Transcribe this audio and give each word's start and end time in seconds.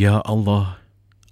Ya 0.00 0.24
Allah 0.24 0.80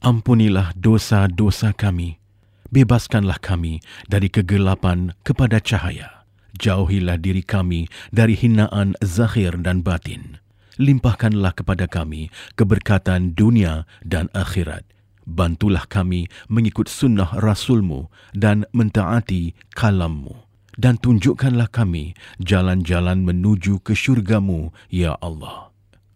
ampunilah 0.05 0.77
dosa-dosa 0.77 1.73
kami. 1.73 2.21
Bebaskanlah 2.69 3.41
kami 3.41 3.81
dari 4.13 4.29
kegelapan 4.29 5.17
kepada 5.25 5.57
cahaya. 5.57 6.29
Jauhilah 6.53 7.17
diri 7.17 7.41
kami 7.41 7.89
dari 8.13 8.37
hinaan 8.37 8.93
zahir 9.01 9.57
dan 9.57 9.81
batin. 9.81 10.37
Limpahkanlah 10.77 11.57
kepada 11.57 11.89
kami 11.89 12.29
keberkatan 12.61 13.33
dunia 13.33 13.89
dan 14.05 14.29
akhirat. 14.37 14.85
Bantulah 15.25 15.89
kami 15.89 16.29
mengikut 16.53 16.93
sunnah 16.93 17.41
rasulmu 17.41 18.13
dan 18.37 18.69
mentaati 18.77 19.57
kalammu. 19.81 20.45
Dan 20.77 21.01
tunjukkanlah 21.01 21.73
kami 21.73 22.13
jalan-jalan 22.37 23.25
menuju 23.25 23.81
ke 23.81 23.97
syurgamu, 23.97 24.77
Ya 24.93 25.17
Allah. 25.25 25.68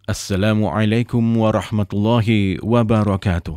Assalamualaikum 0.03 1.23
warahmatullahi 1.39 2.59
wabarakatuh. 2.59 3.55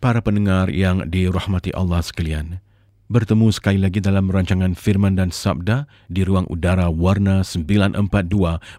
Para 0.00 0.24
pendengar 0.24 0.72
yang 0.72 1.04
dirahmati 1.04 1.68
Allah 1.76 2.00
sekalian, 2.00 2.64
bertemu 3.12 3.52
sekali 3.52 3.76
lagi 3.76 4.00
dalam 4.00 4.32
rancangan 4.32 4.72
Firman 4.72 5.20
dan 5.20 5.28
Sabda 5.28 5.84
di 6.08 6.24
ruang 6.24 6.48
udara 6.48 6.88
warna 6.88 7.44
942 7.44 8.08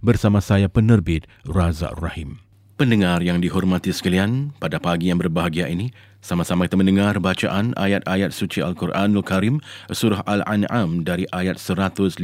bersama 0.01 0.41
saya 0.41 0.65
penerbit 0.65 1.29
Razak 1.45 1.93
Rahim. 2.01 2.41
Pendengar 2.81 3.21
yang 3.21 3.37
dihormati 3.45 3.93
sekalian, 3.93 4.49
pada 4.57 4.81
pagi 4.81 5.13
yang 5.13 5.21
berbahagia 5.21 5.69
ini, 5.69 5.93
sama-sama 6.22 6.66
kita 6.66 6.74
mendengar 6.74 7.14
bacaan 7.22 7.72
ayat-ayat 7.78 8.34
suci 8.34 8.58
Al-Quranul 8.58 9.22
Karim 9.22 9.62
surah 9.90 10.26
Al-An'am 10.26 11.06
dari 11.06 11.30
ayat 11.30 11.62
152 11.62 12.18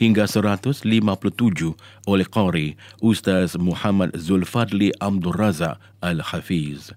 hingga 0.00 0.24
157 0.24 0.88
oleh 2.08 2.26
Qari 2.26 2.80
Ustaz 3.04 3.60
Muhammad 3.60 4.16
Zulfadli 4.16 4.90
Abdul 4.98 5.36
Razak 5.36 5.76
Al-Hafiz. 6.00 6.96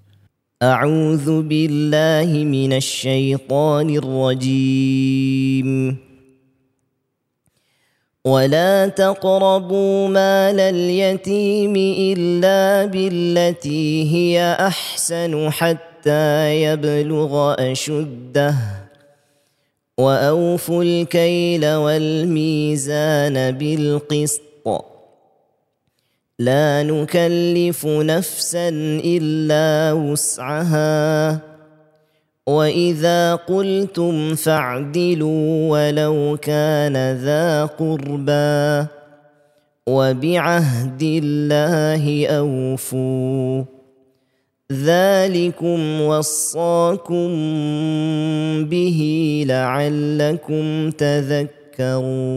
أعوذ 0.62 1.50
بالله 1.50 2.30
من 2.46 2.78
الشيطان 2.78 3.90
الرجيم 3.98 5.70
ولا 8.27 8.89
تقربوا 8.89 10.09
مال 10.09 10.61
اليتيم 10.61 11.77
الا 11.77 12.85
بالتي 12.85 14.13
هي 14.15 14.57
احسن 14.61 15.51
حتى 15.51 16.63
يبلغ 16.63 17.55
اشده 17.59 18.55
واوفوا 19.99 20.83
الكيل 20.83 21.75
والميزان 21.75 23.51
بالقسط 23.51 24.43
لا 26.39 26.83
نكلف 26.83 27.87
نفسا 27.87 28.69
الا 29.05 29.93
وسعها 29.93 31.41
واذا 32.49 33.35
قلتم 33.35 34.35
فاعدلوا 34.35 35.71
ولو 35.71 36.39
كان 36.43 37.13
ذا 37.13 37.65
قربى 37.65 38.87
وبعهد 39.89 41.03
الله 41.03 42.27
اوفوا 42.27 43.65
ذلكم 44.73 46.01
وصاكم 46.01 47.29
به 48.65 49.43
لعلكم 49.49 50.91
تذكرون 50.91 52.37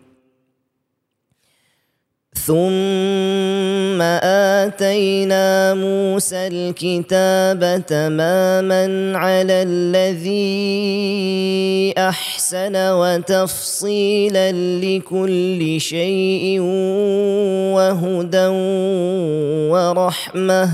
ثم 2.45 4.01
آتينا 4.01 5.73
موسى 5.73 6.47
الكتاب 6.47 7.83
تماما 7.87 9.17
على 9.17 9.63
الذي 9.63 10.33
أحسن 11.97 12.75
وتفصيلا 12.75 14.51
لكل 14.81 15.81
شيء 15.81 16.59
وهدى 17.75 18.47
ورحمة. 19.71 20.69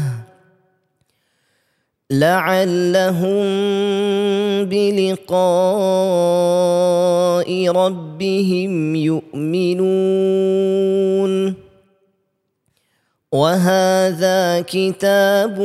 لعلهم 2.11 3.43
بلقاء 4.65 5.37
ربهم 7.69 8.95
يؤمنون. 8.95 10.47
وهذا 13.31 14.61
كتاب 14.61 15.59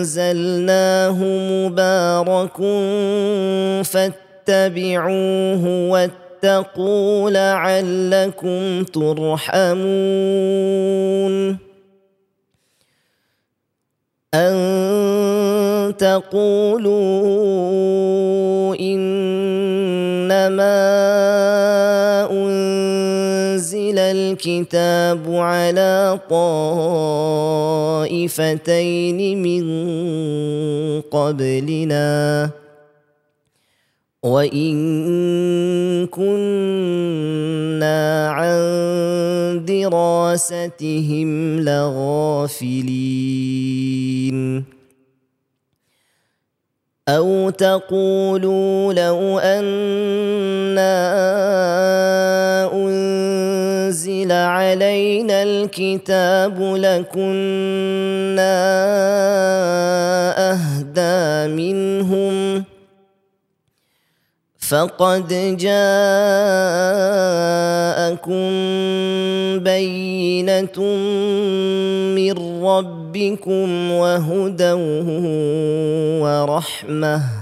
أنزلناه 0.00 1.18
مبارك 1.22 2.56
فاتبعوه 3.84 5.64
واتقوا 5.90 7.30
لعلكم 7.30 8.84
ترحمون. 8.84 9.72
أن 14.34 15.92
تقولوا 15.98 16.92
إنما 18.80 20.72
أنزل 23.92 23.98
الكتاب 23.98 25.22
على 25.28 26.18
طائفتين 28.00 29.42
من 29.42 29.64
قبلنا 31.00 32.50
وإن 34.22 34.76
كنا 36.06 38.28
عن 38.30 39.64
دراستهم 39.64 41.60
لغافلين 41.60 42.92
أو 47.08 47.50
تقولوا 47.50 48.92
لو 48.92 49.38
أنا 49.38 50.92
أنزل 53.92 54.32
علينا 54.32 55.42
الكتاب 55.42 56.56
لكنا 56.60 58.54
أهدى 60.52 61.52
منهم 61.52 62.64
فقد 64.58 65.28
جاءكم 65.60 65.92
بينة 69.58 70.78
من 72.16 72.64
ربكم 72.64 73.92
وهدى 73.92 74.72
ورحمة 76.22 77.41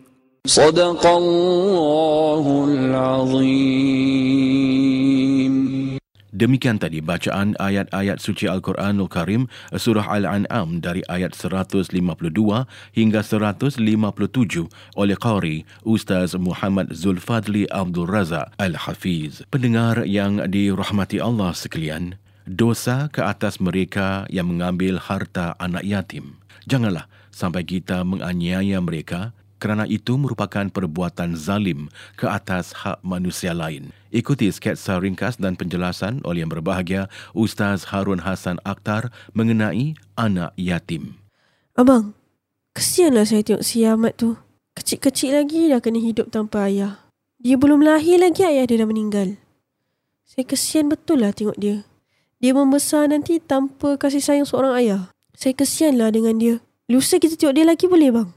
صدق 0.46 1.06
الله 1.06 2.44
العظيم 2.70 4.46
Demikian 6.36 6.76
tadi 6.76 7.00
bacaan 7.00 7.56
ayat-ayat 7.56 8.20
suci 8.20 8.44
Al-Quranul 8.44 9.08
Karim 9.08 9.48
surah 9.72 10.04
Al-An'am 10.04 10.84
dari 10.84 11.00
ayat 11.08 11.32
152 11.32 11.96
hingga 12.92 13.24
157 13.24 13.80
oleh 15.00 15.16
Qari 15.16 15.64
Ustaz 15.80 16.36
Muhammad 16.36 16.92
Zulfadli 16.92 17.64
Abdul 17.72 18.04
Razak 18.04 18.52
Al-Hafiz. 18.60 19.48
Pendengar 19.48 20.04
yang 20.04 20.44
dirahmati 20.44 21.24
Allah 21.24 21.56
sekalian, 21.56 22.20
dosa 22.44 23.08
ke 23.08 23.24
atas 23.24 23.56
mereka 23.56 24.28
yang 24.28 24.52
mengambil 24.52 25.00
harta 25.00 25.56
anak 25.56 25.88
yatim. 25.88 26.36
Janganlah 26.68 27.08
sampai 27.32 27.64
kita 27.64 28.04
menganiaya 28.04 28.76
mereka 28.84 29.32
kerana 29.61 29.85
itu 29.85 30.17
merupakan 30.17 30.65
perbuatan 30.73 31.37
zalim 31.37 31.85
ke 32.17 32.25
atas 32.25 32.73
hak 32.73 32.97
manusia 33.05 33.53
lain. 33.53 33.93
Ikuti 34.09 34.49
sketsa 34.49 34.97
ringkas 34.97 35.37
dan 35.37 35.53
penjelasan 35.53 36.25
oleh 36.25 36.41
yang 36.41 36.49
berbahagia 36.49 37.05
Ustaz 37.37 37.93
Harun 37.93 38.25
Hassan 38.25 38.57
Akhtar 38.65 39.13
mengenai 39.37 39.93
anak 40.17 40.57
yatim. 40.57 41.21
Abang, 41.77 42.17
kesianlah 42.73 43.29
saya 43.29 43.45
tengok 43.45 43.61
si 43.61 43.85
Ahmad 43.85 44.17
tu. 44.17 44.35
Kecil-kecil 44.73 45.37
lagi 45.37 45.69
dah 45.69 45.77
kena 45.77 46.01
hidup 46.01 46.33
tanpa 46.33 46.65
ayah. 46.65 46.97
Dia 47.37 47.55
belum 47.55 47.85
lahir 47.85 48.17
lagi 48.17 48.41
ayah 48.41 48.65
dia 48.65 48.81
dah 48.81 48.89
meninggal. 48.89 49.37
Saya 50.25 50.43
kesian 50.43 50.89
betul 50.89 51.21
lah 51.21 51.31
tengok 51.31 51.55
dia. 51.61 51.85
Dia 52.41 52.57
membesar 52.57 53.05
nanti 53.05 53.37
tanpa 53.37 54.01
kasih 54.01 54.23
sayang 54.23 54.47
seorang 54.49 54.73
ayah. 54.73 55.01
Saya 55.37 55.53
kesianlah 55.53 56.09
dengan 56.09 56.41
dia. 56.41 56.55
Lusa 56.89 57.21
kita 57.21 57.37
tengok 57.37 57.55
dia 57.55 57.65
lagi 57.67 57.85
boleh 57.85 58.09
bang? 58.09 58.29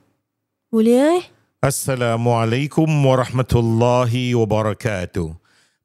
Boleh 0.75 1.23
eh? 1.23 1.23
Assalamualaikum 1.63 2.91
warahmatullahi 2.91 4.35
wabarakatuh. 4.35 5.31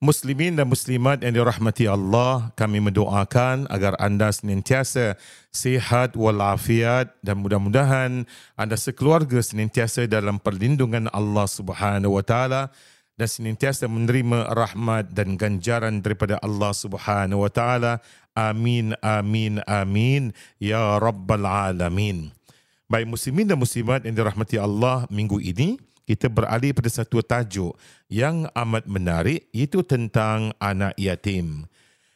Muslimin 0.01 0.57
dan 0.57 0.65
muslimat 0.65 1.21
yang 1.21 1.29
dirahmati 1.29 1.85
Allah, 1.85 2.49
kami 2.57 2.81
mendoakan 2.81 3.69
agar 3.69 3.93
anda 4.01 4.33
senantiasa 4.33 5.13
sihat 5.53 6.17
walafiat 6.17 7.13
dan 7.21 7.37
mudah-mudahan 7.37 8.25
anda 8.57 8.73
sekeluarga 8.81 9.37
senantiasa 9.45 10.09
dalam 10.09 10.41
perlindungan 10.41 11.05
Allah 11.13 11.45
Subhanahu 11.45 12.17
wa 12.17 12.25
taala 12.25 12.73
dan 13.13 13.29
senantiasa 13.29 13.85
menerima 13.85 14.57
rahmat 14.57 15.13
dan 15.13 15.37
ganjaran 15.37 16.01
daripada 16.01 16.41
Allah 16.41 16.73
Subhanahu 16.73 17.45
wa 17.45 17.51
taala. 17.53 18.01
Amin 18.33 18.97
amin 19.05 19.61
amin 19.69 20.33
ya 20.57 20.97
rabbal 20.97 21.45
alamin. 21.45 22.38
Baik 22.89 23.05
muslimin 23.05 23.45
dan 23.45 23.61
muslimat 23.61 24.01
yang 24.01 24.17
dirahmati 24.17 24.57
Allah 24.57 25.05
minggu 25.13 25.37
ini, 25.37 25.77
kita 26.09 26.25
beralih 26.25 26.73
pada 26.73 26.89
satu 26.89 27.21
tajuk 27.21 27.77
yang 28.09 28.49
amat 28.57 28.89
menarik 28.89 29.45
iaitu 29.53 29.85
tentang 29.85 30.57
anak 30.57 30.97
yatim. 30.97 31.69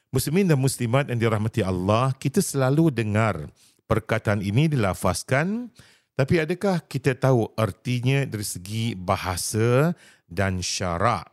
Muslimin 0.10 0.50
dan 0.50 0.58
muslimat 0.58 1.14
yang 1.14 1.22
dirahmati 1.22 1.62
Allah, 1.62 2.10
kita 2.18 2.42
selalu 2.42 2.90
dengar 2.90 3.54
perkataan 3.86 4.42
ini 4.42 4.66
dilafazkan 4.66 5.70
tapi 6.14 6.38
adakah 6.38 6.78
kita 6.86 7.18
tahu 7.18 7.50
artinya 7.58 8.22
dari 8.26 8.46
segi 8.46 8.94
bahasa 8.94 9.98
dan 10.30 10.62
syarak? 10.62 11.26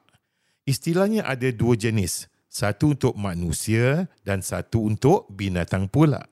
Istilahnya 0.64 1.24
ada 1.24 1.52
dua 1.52 1.76
jenis, 1.76 2.32
satu 2.48 2.96
untuk 2.96 3.12
manusia 3.12 4.08
dan 4.24 4.40
satu 4.40 4.88
untuk 4.88 5.28
binatang 5.28 5.84
pula. 5.84 6.24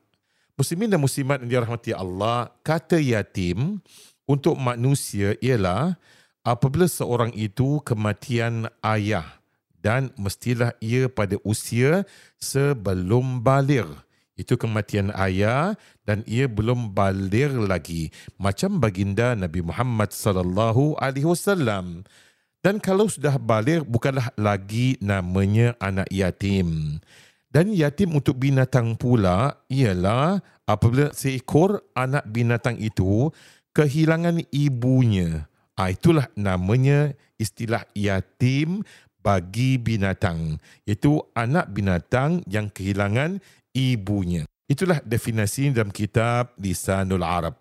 Muslimin 0.58 0.90
dan 0.90 0.98
muslimat 0.98 1.38
yang 1.38 1.62
dirahmati 1.62 1.94
Allah, 1.94 2.50
kata 2.66 2.98
yatim 2.98 3.78
untuk 4.26 4.58
manusia 4.58 5.38
ialah 5.38 5.94
apabila 6.42 6.90
seorang 6.90 7.30
itu 7.38 7.78
kematian 7.86 8.66
ayah 8.82 9.38
dan 9.78 10.10
mestilah 10.18 10.74
ia 10.82 11.06
pada 11.06 11.38
usia 11.46 12.02
sebelum 12.42 13.38
balir. 13.38 13.86
Itu 14.34 14.58
kematian 14.58 15.14
ayah 15.14 15.78
dan 16.02 16.26
ia 16.26 16.50
belum 16.50 16.90
balir 16.90 17.54
lagi 17.54 18.10
macam 18.34 18.82
baginda 18.82 19.38
Nabi 19.38 19.62
Muhammad 19.62 20.10
sallallahu 20.10 20.98
alaihi 20.98 21.30
wasallam. 21.30 22.02
Dan 22.58 22.82
kalau 22.82 23.06
sudah 23.06 23.38
balir 23.38 23.86
bukanlah 23.86 24.34
lagi 24.34 24.98
namanya 24.98 25.78
anak 25.78 26.10
yatim. 26.10 26.98
Dan 27.48 27.72
yatim 27.72 28.12
untuk 28.12 28.36
binatang 28.36 28.92
pula 29.00 29.64
ialah 29.72 30.36
apabila 30.68 31.08
seekor 31.16 31.80
anak 31.96 32.28
binatang 32.28 32.76
itu 32.76 33.32
kehilangan 33.72 34.44
ibunya. 34.52 35.48
Ha, 35.80 35.88
itulah 35.88 36.28
namanya 36.36 37.16
istilah 37.40 37.88
yatim 37.96 38.84
bagi 39.24 39.80
binatang. 39.80 40.60
Itu 40.84 41.24
anak 41.32 41.72
binatang 41.72 42.44
yang 42.44 42.68
kehilangan 42.68 43.40
ibunya. 43.72 44.44
Itulah 44.68 45.00
definisi 45.00 45.72
dalam 45.72 45.88
kitab 45.88 46.52
Lisanul 46.60 47.24
Arab. 47.24 47.56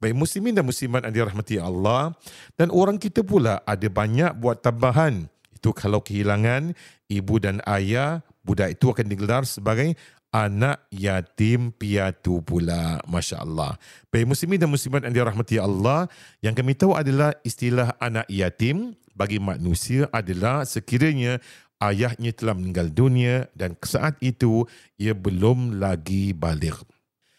Baik 0.00 0.16
muslimin 0.16 0.56
dan 0.56 0.64
muslimat 0.64 1.04
yang 1.08 1.24
dirahmati 1.24 1.60
Allah. 1.60 2.16
Dan 2.56 2.72
orang 2.72 2.96
kita 2.96 3.20
pula 3.20 3.60
ada 3.68 3.88
banyak 3.88 4.32
buat 4.40 4.64
tambahan. 4.64 5.28
Itu 5.52 5.72
kalau 5.76 6.00
kehilangan 6.00 6.72
ibu 7.08 7.34
dan 7.40 7.60
ayah 7.64 8.24
budak 8.46 8.78
itu 8.78 8.94
akan 8.94 9.06
digelar 9.10 9.42
sebagai 9.42 9.98
anak 10.30 10.86
yatim 10.94 11.74
piatu 11.74 12.44
pula. 12.46 13.02
Masya 13.10 13.42
Allah. 13.42 13.74
Baik 14.14 14.30
muslimin 14.30 14.62
dan 14.62 14.70
muslimat 14.70 15.02
yang 15.02 15.14
dirahmati 15.14 15.56
Allah, 15.58 16.06
yang 16.44 16.54
kami 16.54 16.78
tahu 16.78 16.94
adalah 16.94 17.34
istilah 17.42 17.98
anak 17.98 18.30
yatim 18.30 18.94
bagi 19.16 19.40
manusia 19.40 20.06
adalah 20.12 20.68
sekiranya 20.68 21.40
ayahnya 21.80 22.32
telah 22.36 22.52
meninggal 22.56 22.92
dunia 22.92 23.48
dan 23.56 23.76
saat 23.80 24.20
itu 24.20 24.68
ia 25.00 25.16
belum 25.16 25.80
lagi 25.80 26.36
balik. 26.36 26.76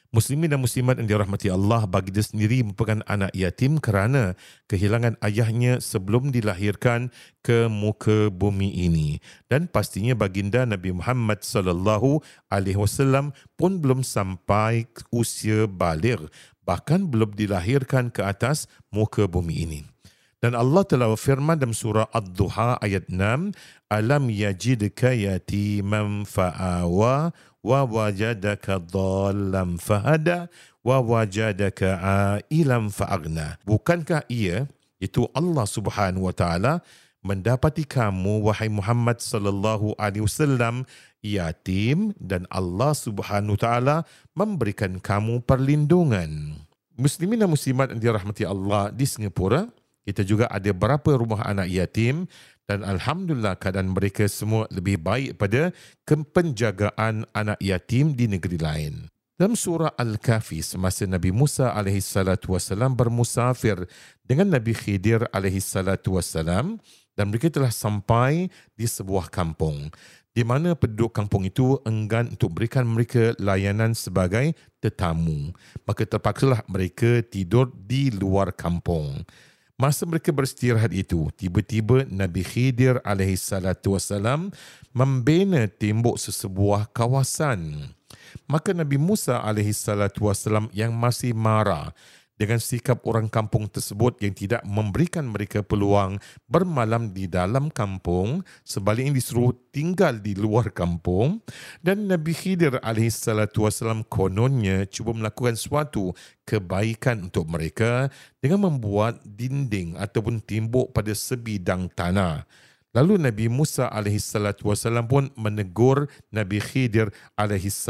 Muslimin 0.07 0.47
dan 0.47 0.63
muslimat 0.63 0.95
yang 0.95 1.07
dirahmati 1.07 1.51
Allah 1.51 1.83
bagi 1.83 2.15
dia 2.15 2.23
sendiri 2.23 2.63
merupakan 2.63 3.03
anak 3.11 3.35
yatim 3.35 3.75
kerana 3.75 4.39
kehilangan 4.71 5.19
ayahnya 5.19 5.83
sebelum 5.83 6.31
dilahirkan 6.31 7.11
ke 7.43 7.67
muka 7.67 8.31
bumi 8.31 8.71
ini 8.71 9.19
dan 9.51 9.67
pastinya 9.67 10.15
baginda 10.15 10.63
Nabi 10.63 10.95
Muhammad 10.95 11.43
sallallahu 11.43 12.23
alaihi 12.47 12.79
wasallam 12.79 13.35
pun 13.59 13.83
belum 13.83 13.99
sampai 13.99 14.87
usia 15.11 15.67
balik 15.67 16.23
bahkan 16.67 17.07
belum 17.07 17.31
dilahirkan 17.31 18.11
ke 18.11 18.23
atas 18.23 18.67
muka 18.91 19.23
bumi 19.27 19.63
ini. 19.63 19.79
Dan 20.37 20.53
Allah 20.53 20.85
telah 20.85 21.09
firman 21.17 21.57
dalam 21.57 21.73
surah 21.73 22.13
Ad-Duha 22.13 22.77
ayat 22.77 23.09
6, 23.09 23.57
Alam 23.89 24.23
yajidka 24.29 25.09
yatiman 25.09 26.29
fa'awa 26.29 27.33
wa 27.67 27.83
wajadaka 27.83 28.79
dhallam 28.79 29.75
fahada 29.75 30.47
wa 30.79 31.03
wajadaka 31.03 31.99
ailam 32.47 32.87
fa'agna. 32.87 33.59
Bukankah 33.67 34.23
ia 34.31 34.71
itu 35.03 35.27
Allah 35.35 35.67
Subhanahu 35.67 36.31
wa 36.31 36.35
taala 36.35 36.79
mendapati 37.19 37.83
kamu 37.83 38.47
wahai 38.47 38.71
Muhammad 38.71 39.19
sallallahu 39.19 39.99
alaihi 39.99 40.23
wasallam 40.23 40.87
yatim 41.19 42.15
dan 42.15 42.47
Allah 42.47 42.95
Subhanahu 42.95 43.59
wa 43.59 43.61
taala 43.61 43.95
memberikan 44.31 44.95
kamu 45.03 45.43
perlindungan. 45.43 46.55
Muslimin 46.95 47.43
dan 47.43 47.51
muslimat 47.51 47.93
yang 47.93 48.01
dirahmati 48.01 48.47
Allah 48.47 48.89
di 48.89 49.05
Singapura, 49.05 49.69
kita 50.07 50.23
juga 50.23 50.47
ada 50.47 50.71
berapa 50.71 51.19
rumah 51.19 51.43
anak 51.43 51.67
yatim 51.67 52.25
dan 52.67 52.83
alhamdulillah 52.83 53.55
keadaan 53.55 53.95
mereka 53.95 54.27
semua 54.27 54.67
lebih 54.69 54.99
baik 54.99 55.39
pada 55.39 55.71
penjagaan 56.05 57.23
anak 57.31 57.57
yatim 57.63 58.11
di 58.13 58.27
negeri 58.27 58.59
lain. 58.59 58.93
Dalam 59.37 59.55
surah 59.55 59.95
Al-Kahfi 59.95 60.59
semasa 60.65 61.07
Nabi 61.07 61.31
Musa 61.31 61.71
alaihi 61.71 62.03
salatu 62.03 62.57
wasallam 62.57 62.97
bermusafir 62.97 63.87
dengan 64.25 64.51
Nabi 64.51 64.75
Khidir 64.75 65.23
alaihi 65.31 65.63
salatu 65.63 66.19
wasallam 66.19 66.81
dan 67.15 67.31
mereka 67.31 67.47
telah 67.47 67.71
sampai 67.71 68.51
di 68.75 68.85
sebuah 68.85 69.29
kampung 69.31 69.93
di 70.37 70.45
mana 70.45 70.77
penduduk 70.77 71.17
kampung 71.17 71.49
itu 71.49 71.81
enggan 71.81 72.29
untuk 72.29 72.53
berikan 72.53 72.85
mereka 72.85 73.33
layanan 73.41 73.97
sebagai 73.97 74.53
tetamu. 74.77 75.49
Maka 75.81 76.05
terpaksalah 76.05 76.61
mereka 76.69 77.25
tidur 77.25 77.73
di 77.73 78.13
luar 78.13 78.53
kampung. 78.53 79.25
Masa 79.77 80.09
mereka 80.09 80.33
beristirahat 80.33 80.89
itu, 80.89 81.29
tiba-tiba 81.37 82.01
Nabi 82.09 82.41
Khidir 82.41 82.97
alaihi 83.05 83.37
salatu 83.37 83.93
wasalam 83.93 84.49
membina 84.89 85.69
tembok 85.69 86.17
sesebuah 86.17 86.89
kawasan. 86.89 87.93
Maka 88.49 88.73
Nabi 88.73 88.97
Musa 88.97 89.37
alaihi 89.37 89.77
salatu 89.77 90.25
wasalam 90.25 90.65
yang 90.73 90.89
masih 90.97 91.29
marah 91.37 91.93
dengan 92.37 92.61
sikap 92.61 93.01
orang 93.09 93.27
kampung 93.27 93.65
tersebut 93.65 94.21
yang 94.21 94.31
tidak 94.31 94.61
memberikan 94.63 95.25
mereka 95.25 95.65
peluang 95.65 96.21
bermalam 96.45 97.09
di 97.11 97.25
dalam 97.25 97.73
kampung 97.73 98.45
sebaliknya 98.61 99.17
disuruh 99.17 99.57
tinggal 99.73 100.21
di 100.21 100.37
luar 100.37 100.69
kampung 100.69 101.41
dan 101.81 102.05
Nabi 102.05 102.37
Khidir 102.37 102.77
AS 102.79 103.25
kononnya 104.07 104.85
cuba 104.85 105.11
melakukan 105.17 105.57
suatu 105.57 106.13
kebaikan 106.45 107.27
untuk 107.27 107.49
mereka 107.49 108.13
dengan 108.37 108.69
membuat 108.69 109.19
dinding 109.25 109.97
ataupun 109.97 110.39
timbuk 110.45 110.93
pada 110.93 111.11
sebidang 111.17 111.89
tanah 111.91 112.45
Lalu 112.95 113.29
Nabi 113.29 113.45
Musa 113.45 113.93
AS 113.93 114.33
pun 115.05 115.29
menegur 115.37 116.09
Nabi 116.33 116.57
Khidir 116.57 117.13
AS. 117.37 117.85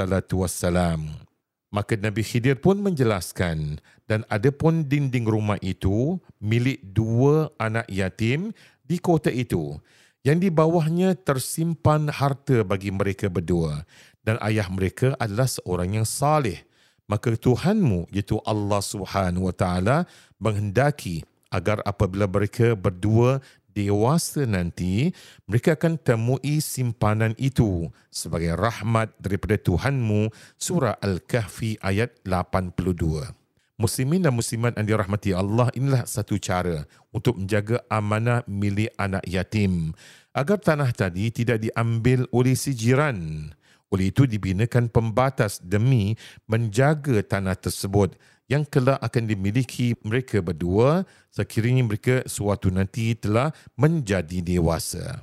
Maka 1.67 1.99
Nabi 1.99 2.23
Khidir 2.23 2.57
pun 2.63 2.79
menjelaskan 2.79 3.83
dan 4.07 4.23
ada 4.31 4.49
pun 4.55 4.87
dinding 4.87 5.27
rumah 5.27 5.59
itu 5.59 6.15
milik 6.39 6.79
dua 6.95 7.51
anak 7.59 7.83
yatim 7.91 8.55
di 8.87 8.95
kota 9.03 9.27
itu 9.27 9.75
yang 10.23 10.39
di 10.39 10.47
bawahnya 10.47 11.15
tersimpan 11.19 12.07
harta 12.07 12.63
bagi 12.63 12.91
mereka 12.91 13.27
berdua. 13.27 13.83
Dan 14.23 14.39
ayah 14.43 14.67
mereka 14.71 15.15
adalah 15.19 15.47
seorang 15.47 15.99
yang 15.99 16.07
saleh 16.07 16.67
maka 17.07 17.33
Tuhanmu 17.33 18.11
iaitu 18.11 18.37
Allah 18.43 18.83
Subhanahu 18.83 19.47
wa 19.47 19.55
taala 19.55 20.03
menghendaki 20.37 21.23
agar 21.47 21.79
apabila 21.87 22.27
mereka 22.27 22.75
berdua 22.75 23.39
dewasa 23.77 24.49
nanti, 24.49 25.13
mereka 25.45 25.77
akan 25.77 26.01
temui 26.01 26.57
simpanan 26.57 27.37
itu 27.37 27.85
sebagai 28.09 28.57
rahmat 28.57 29.13
daripada 29.21 29.61
Tuhanmu. 29.61 30.33
Surah 30.57 30.97
Al-Kahfi 30.97 31.77
ayat 31.85 32.17
82. 32.25 33.37
Muslimin 33.77 34.25
dan 34.25 34.33
muslimat 34.33 34.73
yang 34.73 34.89
dirahmati 34.89 35.37
Allah 35.37 35.69
inilah 35.77 36.09
satu 36.09 36.41
cara 36.41 36.89
untuk 37.13 37.37
menjaga 37.37 37.85
amanah 37.93 38.41
milik 38.49 38.89
anak 38.97 39.21
yatim 39.29 39.93
agar 40.33 40.57
tanah 40.57 40.89
tadi 40.97 41.29
tidak 41.29 41.61
diambil 41.61 42.25
oleh 42.33 42.57
si 42.57 42.73
jiran. 42.73 43.53
Oleh 43.93 44.09
itu 44.09 44.25
dibinakan 44.25 44.89
pembatas 44.89 45.61
demi 45.61 46.17
menjaga 46.49 47.21
tanah 47.21 47.53
tersebut 47.53 48.17
yang 48.47 48.63
kelak 48.63 48.97
akan 49.03 49.23
dimiliki 49.27 49.93
mereka 50.01 50.39
berdua 50.39 51.03
sekiranya 51.29 51.83
mereka 51.83 52.23
suatu 52.25 52.71
nanti 52.71 53.13
telah 53.13 53.51
menjadi 53.75 54.39
dewasa. 54.39 55.21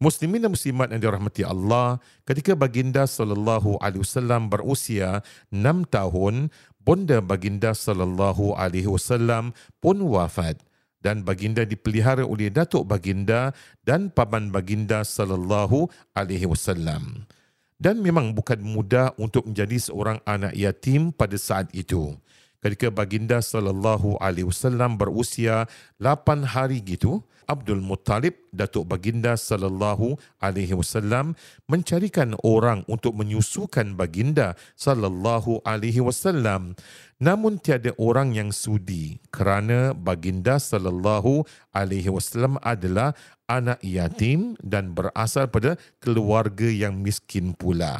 Muslimin 0.00 0.40
dan 0.40 0.56
muslimat 0.56 0.88
yang 0.88 1.02
dirahmati 1.02 1.44
Allah, 1.44 2.00
ketika 2.24 2.56
baginda 2.56 3.04
sallallahu 3.04 3.76
alaihi 3.84 4.00
wasallam 4.00 4.48
berusia 4.48 5.20
6 5.52 5.60
tahun, 5.92 6.48
bonda 6.80 7.20
baginda 7.20 7.76
sallallahu 7.76 8.56
alaihi 8.56 8.88
wasallam 8.88 9.52
pun 9.76 10.00
wafat 10.00 10.56
dan 11.04 11.20
baginda 11.20 11.68
dipelihara 11.68 12.24
oleh 12.24 12.48
datuk 12.48 12.88
baginda 12.88 13.52
dan 13.84 14.08
paman 14.08 14.48
baginda 14.48 15.04
sallallahu 15.04 15.92
alaihi 16.16 16.48
wasallam. 16.48 17.28
Dan 17.76 18.00
memang 18.00 18.32
bukan 18.32 18.60
mudah 18.60 19.12
untuk 19.20 19.52
menjadi 19.52 19.76
seorang 19.92 20.20
anak 20.24 20.56
yatim 20.56 21.12
pada 21.12 21.36
saat 21.36 21.68
itu 21.76 22.16
ketika 22.60 22.92
baginda 22.92 23.40
sallallahu 23.40 24.20
alaihi 24.20 24.48
wasallam 24.48 25.00
berusia 25.00 25.64
8 26.00 26.44
hari 26.44 26.84
gitu 26.84 27.24
Abdul 27.50 27.82
Muttalib 27.82 28.38
datuk 28.54 28.86
baginda 28.86 29.34
sallallahu 29.34 30.14
alaihi 30.38 30.70
wasallam 30.70 31.34
mencarikan 31.66 32.38
orang 32.46 32.86
untuk 32.86 33.18
menyusukan 33.18 33.98
baginda 33.98 34.54
sallallahu 34.78 35.58
alaihi 35.66 35.98
wasallam. 35.98 36.78
Namun 37.18 37.58
tiada 37.58 37.90
orang 37.98 38.38
yang 38.38 38.54
sudi 38.54 39.18
kerana 39.34 39.92
baginda 39.98 40.62
sallallahu 40.62 41.42
alaihi 41.74 42.08
wasallam 42.08 42.54
adalah 42.62 43.18
anak 43.50 43.82
yatim 43.82 44.54
dan 44.62 44.94
berasal 44.94 45.50
pada 45.50 45.74
keluarga 45.98 46.70
yang 46.70 47.02
miskin 47.02 47.50
pula 47.58 47.98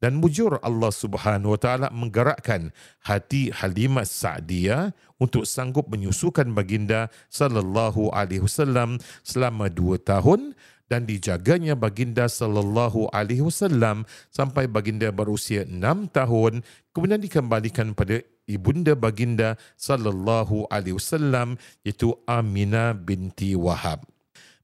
dan 0.00 0.20
mujur 0.20 0.60
Allah 0.60 0.92
Subhanahu 0.92 1.56
Wa 1.56 1.60
Taala 1.60 1.88
menggerakkan 1.92 2.72
hati 3.04 3.48
Halimah 3.52 4.04
Sa'diyah 4.04 4.92
untuk 5.16 5.48
sanggup 5.48 5.88
menyusukan 5.88 6.52
baginda 6.52 7.08
sallallahu 7.32 8.12
alaihi 8.12 8.44
wasallam 8.44 9.00
selama 9.24 9.72
dua 9.72 9.96
tahun 9.96 10.52
dan 10.86 11.08
dijaganya 11.08 11.74
baginda 11.74 12.30
sallallahu 12.30 13.10
alaihi 13.10 13.42
wasallam 13.42 14.06
sampai 14.30 14.70
baginda 14.70 15.10
berusia 15.10 15.66
enam 15.66 16.06
tahun 16.06 16.62
kemudian 16.94 17.18
dikembalikan 17.18 17.96
pada 17.96 18.22
ibunda 18.46 18.94
baginda 18.94 19.58
sallallahu 19.74 20.70
alaihi 20.70 20.96
wasallam 20.96 21.58
iaitu 21.82 22.14
Aminah 22.24 22.94
binti 22.94 23.58
Wahab. 23.58 24.06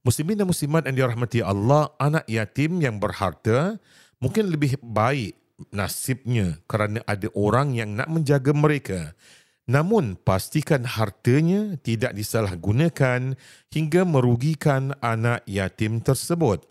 Muslimin 0.03 0.35
dan 0.35 0.51
muslimat 0.51 0.83
yang 0.91 0.99
dirahmati 0.99 1.47
Allah, 1.47 1.95
anak 1.95 2.27
yatim 2.27 2.83
yang 2.83 2.99
berharta 2.99 3.79
mungkin 4.23 4.55
lebih 4.55 4.79
baik 4.79 5.35
nasibnya 5.75 6.62
kerana 6.71 7.02
ada 7.05 7.26
orang 7.35 7.75
yang 7.75 7.99
nak 7.99 8.07
menjaga 8.09 8.55
mereka. 8.55 9.19
Namun 9.67 10.19
pastikan 10.19 10.83
hartanya 10.87 11.79
tidak 11.83 12.14
disalahgunakan 12.19 13.38
hingga 13.71 14.02
merugikan 14.02 14.95
anak 15.02 15.43
yatim 15.47 16.02
tersebut. 16.02 16.67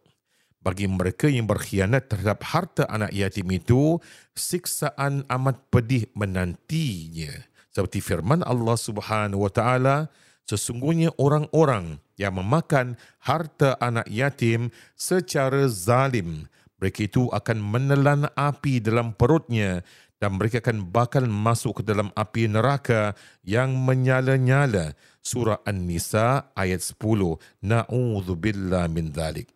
Bagi 0.62 0.86
mereka 0.86 1.26
yang 1.26 1.50
berkhianat 1.50 2.12
terhadap 2.12 2.46
harta 2.46 2.84
anak 2.86 3.10
yatim 3.16 3.50
itu, 3.50 3.98
siksaan 4.36 5.26
amat 5.26 5.58
pedih 5.74 6.06
menantinya. 6.14 7.32
Seperti 7.72 8.04
firman 8.04 8.44
Allah 8.44 8.78
Subhanahu 8.78 9.48
wa 9.48 9.50
taala, 9.50 9.98
sesungguhnya 10.46 11.16
orang-orang 11.18 11.98
yang 12.20 12.38
memakan 12.38 13.00
harta 13.24 13.80
anak 13.82 14.06
yatim 14.12 14.70
secara 14.94 15.66
zalim 15.72 16.52
mereka 16.82 17.06
itu 17.06 17.30
akan 17.30 17.62
menelan 17.62 18.26
api 18.34 18.82
dalam 18.82 19.14
perutnya 19.14 19.86
dan 20.18 20.38
mereka 20.38 20.62
akan 20.66 20.90
bakal 20.90 21.30
masuk 21.30 21.82
ke 21.82 21.84
dalam 21.86 22.10
api 22.18 22.50
neraka 22.50 23.14
yang 23.46 23.78
menyala-nyala. 23.78 24.98
Surah 25.22 25.62
An-Nisa 25.62 26.50
ayat 26.58 26.82
10. 26.82 26.98
Na'udzubillah 27.62 28.90
min 28.90 29.14
dhalik. 29.14 29.50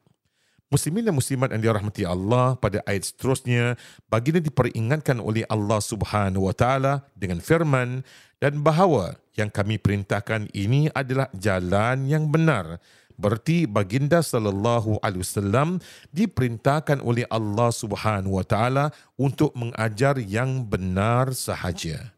Muslimin 0.70 1.06
dan 1.06 1.14
muslimat 1.14 1.54
yang 1.54 1.62
dirahmati 1.62 2.04
Allah 2.06 2.58
pada 2.58 2.82
ayat 2.90 3.10
seterusnya 3.10 3.78
baginda 4.10 4.42
diperingatkan 4.42 5.22
oleh 5.22 5.46
Allah 5.46 5.78
Subhanahu 5.78 6.50
wa 6.50 6.56
taala 6.58 7.06
dengan 7.14 7.38
firman 7.38 8.02
dan 8.42 8.66
bahawa 8.66 9.14
yang 9.38 9.54
kami 9.54 9.78
perintahkan 9.78 10.50
ini 10.58 10.90
adalah 10.92 11.30
jalan 11.38 12.10
yang 12.10 12.34
benar 12.34 12.82
Berarti 13.16 13.64
baginda 13.64 14.20
sallallahu 14.20 15.00
alaihi 15.00 15.24
wasallam 15.24 15.80
diperintahkan 16.12 17.00
oleh 17.00 17.24
Allah 17.32 17.72
Subhanahu 17.72 18.40
wa 18.40 18.46
taala 18.46 18.92
untuk 19.16 19.56
mengajar 19.56 20.20
yang 20.20 20.68
benar 20.68 21.32
sahaja. 21.32 22.16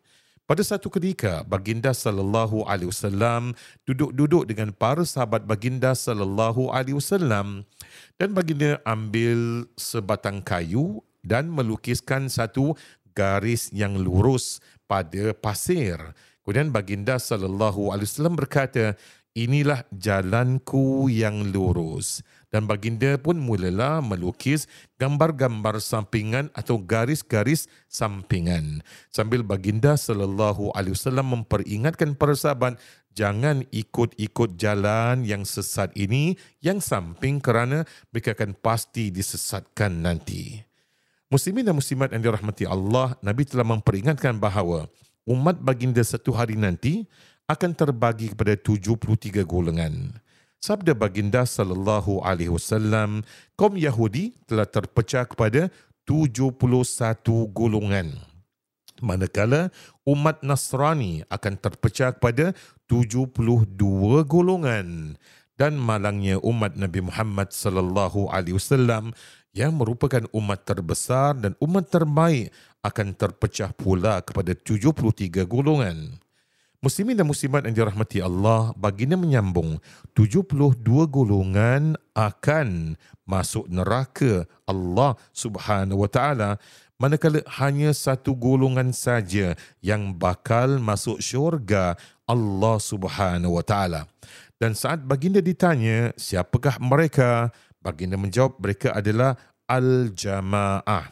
Pada 0.48 0.64
satu 0.64 0.88
ketika 0.88 1.44
baginda 1.44 1.92
sallallahu 1.92 2.64
alaihi 2.64 2.88
wasallam 2.88 3.52
duduk-duduk 3.84 4.48
dengan 4.48 4.72
para 4.72 5.04
sahabat 5.04 5.44
baginda 5.44 5.92
sallallahu 5.92 6.72
alaihi 6.72 6.96
wasallam 6.96 7.68
dan 8.16 8.32
baginda 8.32 8.80
ambil 8.88 9.68
sebatang 9.76 10.40
kayu 10.40 11.04
dan 11.20 11.52
melukiskan 11.52 12.32
satu 12.32 12.80
garis 13.12 13.68
yang 13.76 14.00
lurus 14.00 14.64
pada 14.88 15.36
pasir. 15.36 16.00
Kemudian 16.48 16.72
baginda 16.72 17.20
sallallahu 17.20 17.92
alaihi 17.92 18.08
wasallam 18.08 18.40
berkata, 18.40 18.96
inilah 19.38 19.86
jalanku 19.94 21.06
yang 21.14 21.54
lurus. 21.54 22.26
Dan 22.50 22.66
baginda 22.66 23.22
pun 23.22 23.38
mulalah 23.38 24.02
melukis 24.02 24.66
gambar-gambar 24.98 25.78
sampingan 25.78 26.50
atau 26.58 26.82
garis-garis 26.82 27.70
sampingan. 27.86 28.82
Sambil 29.14 29.46
baginda 29.46 29.94
sallallahu 29.94 30.74
alaihi 30.74 30.98
wasallam 30.98 31.38
memperingatkan 31.38 32.18
para 32.18 32.34
sahabat 32.34 32.82
jangan 33.14 33.62
ikut-ikut 33.70 34.58
jalan 34.58 35.22
yang 35.22 35.46
sesat 35.46 35.94
ini 35.94 36.34
yang 36.58 36.82
samping 36.82 37.38
kerana 37.38 37.86
mereka 38.10 38.34
akan 38.34 38.58
pasti 38.58 39.14
disesatkan 39.14 40.02
nanti. 40.02 40.66
Muslimin 41.28 41.68
dan 41.68 41.76
muslimat 41.76 42.08
yang 42.16 42.24
dirahmati 42.24 42.64
Allah, 42.64 43.20
Nabi 43.20 43.44
telah 43.44 43.68
memperingatkan 43.68 44.40
bahawa 44.40 44.88
umat 45.28 45.60
baginda 45.60 46.00
satu 46.00 46.32
hari 46.32 46.56
nanti 46.56 47.04
akan 47.48 47.72
terbagi 47.72 48.36
kepada 48.36 48.60
73 48.60 49.48
golongan. 49.48 50.20
Sabda 50.60 50.92
baginda 50.92 51.48
sallallahu 51.48 52.20
alaihi 52.20 52.52
wasallam, 52.52 53.24
kaum 53.56 53.80
Yahudi 53.80 54.36
telah 54.44 54.68
terpecah 54.68 55.24
kepada 55.24 55.72
71 56.04 56.60
golongan. 57.56 58.20
Manakala 59.00 59.72
umat 60.04 60.44
Nasrani 60.44 61.24
akan 61.32 61.54
terpecah 61.56 62.20
kepada 62.20 62.52
72 62.92 63.64
golongan 64.28 65.16
dan 65.56 65.78
malangnya 65.78 66.42
umat 66.44 66.76
Nabi 66.76 67.06
Muhammad 67.06 67.54
sallallahu 67.54 68.28
alaihi 68.28 68.58
wasallam 68.58 69.16
yang 69.56 69.78
merupakan 69.78 70.26
umat 70.34 70.66
terbesar 70.68 71.38
dan 71.38 71.56
umat 71.64 71.88
terbaik 71.88 72.52
akan 72.84 73.14
terpecah 73.16 73.72
pula 73.72 74.20
kepada 74.26 74.52
73 74.52 75.46
golongan. 75.46 76.27
Muslimin 76.78 77.18
dan 77.18 77.26
muslimat 77.26 77.66
yang 77.66 77.74
dirahmati 77.74 78.22
Allah, 78.22 78.70
baginda 78.78 79.18
menyambung 79.18 79.82
72 80.14 80.78
golongan 81.10 81.98
akan 82.14 82.94
masuk 83.26 83.66
neraka 83.66 84.46
Allah 84.70 85.18
Subhanahu 85.34 86.06
wa 86.06 86.10
taala 86.10 86.62
manakala 87.02 87.42
hanya 87.62 87.94
satu 87.98 88.38
golongan 88.38 88.94
saja 88.94 89.58
yang 89.82 90.14
bakal 90.14 90.78
masuk 90.78 91.18
syurga 91.18 91.98
Allah 92.30 92.78
Subhanahu 92.78 93.58
wa 93.58 93.66
taala. 93.66 94.06
Dan 94.62 94.78
saat 94.78 95.02
baginda 95.02 95.42
ditanya, 95.42 96.14
siapakah 96.14 96.78
mereka? 96.78 97.54
Baginda 97.82 98.22
menjawab 98.22 98.58
mereka 98.62 98.94
adalah 98.94 99.34
Al-Jamaah. 99.66 101.10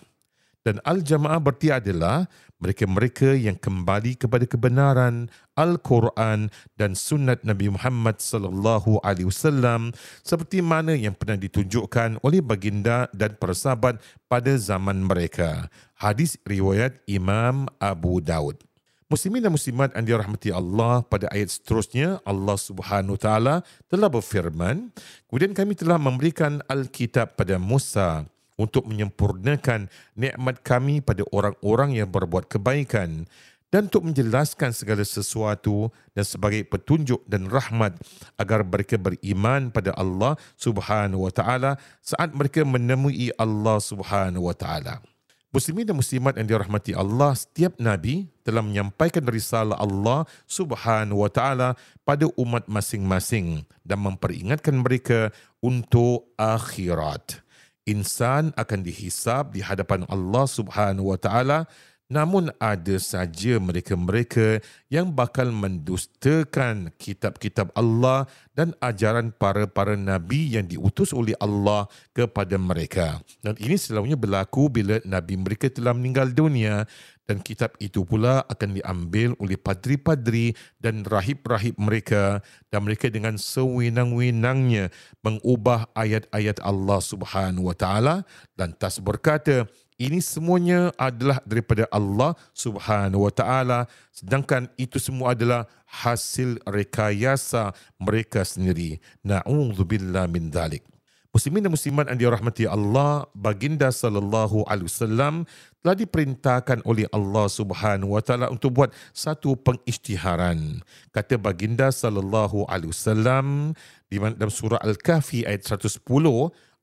Dan 0.65 0.81
Al-Jamaah 0.81 1.38
berarti 1.38 1.69
adalah 1.69 2.25
mereka-mereka 2.57 3.38
yang 3.38 3.53
kembali 3.53 4.17
kepada 4.17 4.50
kebenaran 4.50 5.29
Al-Quran 5.53 6.50
dan 6.74 6.98
sunnat 6.98 7.45
Nabi 7.45 7.69
Muhammad 7.69 8.17
sallallahu 8.17 8.98
alaihi 9.05 9.29
wasallam 9.29 9.93
seperti 10.25 10.65
mana 10.65 10.98
yang 10.98 11.13
pernah 11.13 11.38
ditunjukkan 11.38 12.17
oleh 12.25 12.41
baginda 12.41 13.05
dan 13.13 13.38
para 13.38 13.53
sahabat 13.53 14.01
pada 14.25 14.57
zaman 14.57 15.05
mereka. 15.05 15.69
Hadis 16.01 16.41
riwayat 16.50 16.98
Imam 17.05 17.69
Abu 17.77 18.17
Daud. 18.17 18.57
Muslimin 19.05 19.45
dan 19.45 19.53
muslimat 19.53 19.93
yang 19.93 20.17
dirahmati 20.17 20.50
Allah 20.50 21.05
pada 21.05 21.29
ayat 21.29 21.53
seterusnya 21.53 22.25
Allah 22.25 22.57
Subhanahu 22.57 23.22
taala 23.22 23.62
telah 23.86 24.10
berfirman 24.10 24.89
kemudian 25.29 25.53
kami 25.53 25.77
telah 25.77 26.01
memberikan 26.01 26.57
al-kitab 26.65 27.38
pada 27.38 27.62
Musa 27.62 28.25
untuk 28.55 28.88
menyempurnakan 28.88 29.91
nikmat 30.15 30.63
kami 30.63 31.03
pada 31.03 31.27
orang-orang 31.31 32.00
yang 32.00 32.07
berbuat 32.07 32.47
kebaikan 32.47 33.27
dan 33.75 33.91
untuk 33.91 34.07
menjelaskan 34.07 34.71
segala 34.71 35.03
sesuatu 35.03 35.91
dan 36.15 36.24
sebagai 36.24 36.63
petunjuk 36.63 37.19
dan 37.27 37.51
rahmat 37.51 38.00
agar 38.39 38.63
mereka 38.63 38.95
beriman 38.95 39.67
pada 39.67 39.91
Allah 40.00 40.39
Subhanahu 40.55 41.27
wa 41.27 41.33
taala 41.35 41.75
saat 42.00 42.31
mereka 42.31 42.63
menemui 42.63 43.35
Allah 43.35 43.83
Subhanahu 43.83 44.47
wa 44.47 44.55
taala. 44.55 45.03
Muslimin 45.51 45.88
dan 45.88 45.95
muslimat 45.95 46.35
yang 46.35 46.51
dirahmati 46.51 46.91
Allah, 46.91 47.31
setiap 47.31 47.79
nabi 47.79 48.27
telah 48.43 48.59
menyampaikan 48.59 49.24
risalah 49.24 49.79
Allah 49.79 50.27
Subhanahu 50.48 51.24
wa 51.24 51.31
taala 51.31 51.79
pada 52.03 52.27
umat 52.35 52.68
masing-masing 52.68 53.63
dan 53.87 54.03
memperingatkan 54.03 54.75
mereka 54.75 55.31
untuk 55.63 56.27
akhirat. 56.35 57.45
Insan 57.85 58.50
akan 58.57 58.81
dihisap 58.81 59.53
di 59.53 59.61
hadapan 59.61 60.09
Allah 60.09 60.45
Subhanahu 60.50 61.13
wa 61.13 61.19
taala 61.21 61.69
Namun 62.05 62.53
ada 62.61 63.01
saja 63.01 63.57
mereka-mereka 63.57 64.61
yang 64.93 65.09
bakal 65.09 65.50
mendustakan 65.50 66.93
kitab-kitab 67.01 67.74
Allah 67.74 68.29
dan 68.53 68.77
ajaran 68.77 69.33
para-para 69.33 69.98
nabi 69.98 70.53
yang 70.53 70.69
diutus 70.69 71.17
oleh 71.17 71.33
Allah 71.41 71.89
kepada 72.13 72.61
mereka. 72.61 73.17
Dan 73.41 73.57
ini 73.57 73.74
selalunya 73.74 74.13
berlaku 74.13 74.69
bila 74.69 75.01
nabi 75.01 75.33
mereka 75.33 75.65
telah 75.65 75.98
meninggal 75.98 76.29
dunia 76.29 76.85
dan 77.25 77.42
kitab 77.42 77.74
itu 77.81 78.05
pula 78.05 78.46
akan 78.46 78.77
diambil 78.77 79.33
oleh 79.42 79.57
padri-padri 79.57 80.53
dan 80.77 81.01
rahib-rahib 81.05 81.75
mereka 81.81 82.40
dan 82.70 82.85
mereka 82.85 83.09
dengan 83.09 83.35
sewenang-wenangnya 83.35 84.94
mengubah 85.25 85.90
ayat-ayat 85.98 86.61
Allah 86.61 87.01
Subhanahu 87.01 87.70
wa 87.70 87.75
taala 87.75 88.24
dan 88.53 88.77
tas 88.77 89.01
berkata 89.01 89.66
ini 89.98 90.20
semuanya 90.22 90.94
adalah 91.00 91.42
daripada 91.48 91.90
Allah 91.90 92.38
Subhanahu 92.53 93.25
wa 93.25 93.33
taala 93.33 93.79
sedangkan 94.14 94.70
itu 94.77 95.01
semua 95.01 95.33
adalah 95.33 95.66
hasil 95.88 96.59
rekayasa 96.68 97.72
mereka 97.96 98.44
sendiri. 98.44 99.00
Na'udzubillah 99.24 100.27
min 100.27 100.51
dzalik 100.51 100.95
Muslimin 101.35 101.67
dan 101.67 101.75
muslimat 101.75 102.07
yang 102.07 102.15
dirahmati 102.15 102.63
Allah, 102.63 103.27
baginda 103.35 103.91
sallallahu 103.91 104.63
alaihi 104.71 104.87
wasallam 104.87 105.43
telah 105.83 106.00
diperintahkan 106.00 106.79
oleh 106.87 107.11
Allah 107.11 107.51
Subhanahu 107.51 108.15
wa 108.15 108.24
taala 108.24 108.48
untuk 108.48 108.71
buat 108.71 108.95
satu 109.11 109.59
pengisytiharan. 109.59 110.79
Kata 111.11 111.35
baginda 111.35 111.91
sallallahu 111.91 112.63
alaihi 112.71 112.95
wasallam 112.95 113.75
di 114.07 114.15
dalam 114.15 114.48
surah 114.48 114.79
Al-Kahfi 114.79 115.43
ayat 115.43 115.67
110, 115.67 116.07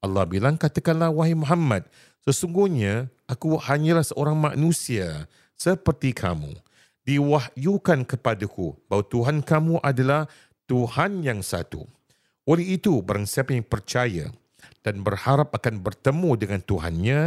Allah 0.05 0.25
bilang 0.29 0.61
katakanlah 0.61 1.09
wahai 1.09 1.33
Muhammad, 1.33 1.89
Sesungguhnya 2.23 3.11
aku 3.27 3.59
hanyalah 3.59 4.07
seorang 4.07 4.39
manusia 4.39 5.27
seperti 5.59 6.15
kamu. 6.15 6.55
Diwahyukan 7.03 8.07
kepadaku 8.07 8.79
bahawa 8.87 9.03
Tuhan 9.11 9.37
kamu 9.43 9.83
adalah 9.83 10.31
Tuhan 10.71 11.27
yang 11.27 11.43
satu. 11.43 11.83
Oleh 12.47 12.79
itu, 12.79 13.03
barang 13.03 13.27
siapa 13.27 13.59
yang 13.59 13.67
percaya 13.67 14.31
dan 14.83 15.07
berharap 15.07 15.55
akan 15.55 15.83
bertemu 15.83 16.31
dengan 16.39 16.61
Tuhannya, 16.63 17.21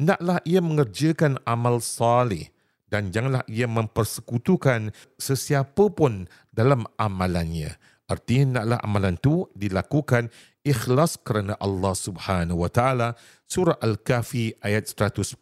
naklah 0.00 0.40
ia 0.48 0.60
mengerjakan 0.64 1.36
amal 1.44 1.80
salih 1.84 2.48
dan 2.92 3.08
janganlah 3.08 3.44
ia 3.48 3.64
mempersekutukan 3.64 4.92
sesiapa 5.16 5.88
pun 5.92 6.28
dalam 6.52 6.84
amalannya. 7.00 7.76
Artinya 8.04 8.60
naklah 8.60 8.78
amalan 8.84 9.16
itu 9.16 9.48
dilakukan 9.56 10.28
ikhlas 10.60 11.16
kerana 11.16 11.56
Allah 11.56 11.94
Subhanahu 11.96 12.60
wa 12.62 12.70
taala 12.70 13.18
surah 13.50 13.76
al-kahfi 13.82 14.54
ayat 14.62 14.86
110 14.86 15.34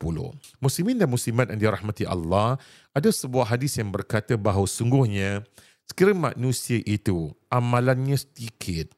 muslimin 0.63 0.97
dan 0.97 1.09
muslimat 1.13 1.53
yang 1.53 1.61
dirahmati 1.61 2.09
Allah 2.09 2.57
ada 2.97 3.11
sebuah 3.13 3.53
hadis 3.53 3.77
yang 3.77 3.93
berkata 3.93 4.41
bahawa 4.41 4.65
sungguhnya 4.65 5.45
sekiranya 5.85 6.33
manusia 6.33 6.81
itu 6.89 7.37
amalannya 7.53 8.17
sedikit 8.17 8.97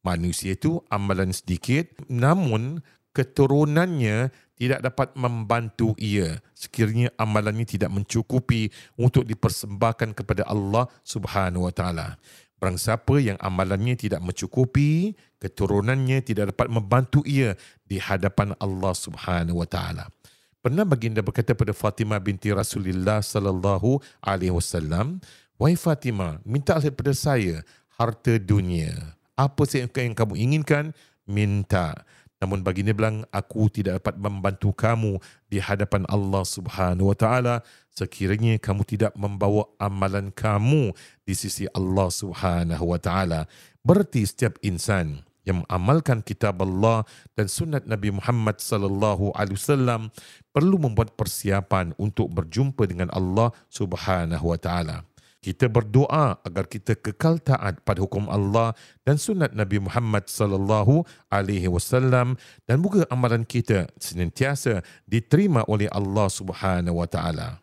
manusia 0.00 0.56
itu 0.56 0.80
amalan 0.88 1.32
sedikit 1.32 1.88
namun 2.08 2.80
keturunannya 3.12 4.30
tidak 4.56 4.80
dapat 4.84 5.12
membantu 5.16 5.96
ia 5.96 6.38
sekiranya 6.52 7.10
amalannya 7.16 7.64
tidak 7.64 7.90
mencukupi 7.90 8.70
untuk 8.96 9.24
dipersembahkan 9.24 10.14
kepada 10.14 10.46
Allah 10.46 10.86
Subhanahu 11.04 11.68
wa 11.68 11.74
taala 11.74 12.20
Barang 12.60 12.76
siapa 12.76 13.16
yang 13.16 13.40
amalannya 13.40 13.96
tidak 13.96 14.20
mencukupi, 14.20 15.16
keturunannya 15.40 16.20
tidak 16.20 16.52
dapat 16.52 16.68
membantu 16.68 17.24
ia 17.24 17.56
di 17.88 17.96
hadapan 17.96 18.52
Allah 18.60 18.92
Subhanahu 18.92 19.64
wa 19.64 19.68
taala. 19.68 20.12
Pernah 20.60 20.84
baginda 20.84 21.24
berkata 21.24 21.56
pada 21.56 21.72
Fatimah 21.72 22.20
binti 22.20 22.52
Rasulullah 22.52 23.24
sallallahu 23.24 24.04
alaihi 24.20 24.52
wasallam, 24.52 25.24
"Wahai 25.56 25.72
Fatimah, 25.72 26.44
minta 26.44 26.76
daripada 26.76 27.16
saya 27.16 27.64
harta 27.96 28.36
dunia. 28.36 29.16
Apa 29.40 29.64
saja 29.64 29.88
yang 29.88 30.12
kamu 30.12 30.36
inginkan, 30.36 30.92
minta." 31.24 32.04
Namun 32.40 32.64
baginda 32.64 32.96
bilang, 32.96 33.24
aku 33.32 33.68
tidak 33.68 34.00
dapat 34.00 34.16
membantu 34.16 34.72
kamu 34.72 35.20
di 35.48 35.60
hadapan 35.60 36.08
Allah 36.08 36.40
Subhanahu 36.44 37.12
Wa 37.12 37.16
Taala 37.16 37.54
sekiranya 37.92 38.56
kamu 38.56 38.88
tidak 38.88 39.12
membawa 39.12 39.68
amalan 39.76 40.32
kamu 40.32 40.96
di 41.28 41.36
sisi 41.36 41.68
Allah 41.76 42.08
Subhanahu 42.08 42.96
Wa 42.96 43.00
Taala. 43.00 43.44
Berarti 43.84 44.24
setiap 44.24 44.56
insan 44.64 45.20
yang 45.44 45.64
mengamalkan 45.64 46.20
kitab 46.20 46.60
Allah 46.60 47.02
dan 47.34 47.48
sunat 47.48 47.88
Nabi 47.88 48.12
Muhammad 48.12 48.60
sallallahu 48.60 49.32
alaihi 49.32 49.56
wasallam 49.56 50.12
perlu 50.52 50.76
membuat 50.76 51.16
persiapan 51.16 51.96
untuk 51.96 52.28
berjumpa 52.30 52.84
dengan 52.84 53.08
Allah 53.10 53.50
Subhanahu 53.72 54.52
wa 54.52 54.58
taala. 54.60 55.02
Kita 55.40 55.72
berdoa 55.72 56.36
agar 56.44 56.68
kita 56.68 56.92
kekal 56.92 57.40
taat 57.40 57.80
pada 57.80 58.04
hukum 58.04 58.28
Allah 58.28 58.76
dan 59.08 59.16
sunat 59.16 59.56
Nabi 59.56 59.80
Muhammad 59.80 60.28
sallallahu 60.28 61.08
alaihi 61.32 61.64
wasallam 61.64 62.36
dan 62.68 62.76
moga 62.76 63.08
amalan 63.08 63.48
kita 63.48 63.88
senantiasa 63.96 64.84
diterima 65.08 65.64
oleh 65.64 65.88
Allah 65.88 66.28
Subhanahu 66.28 67.00
wa 67.00 67.08
taala. 67.08 67.56